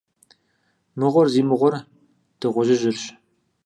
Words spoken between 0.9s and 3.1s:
Мыгъуэр зи мыгъуэр Дыгъужьыжьырщ.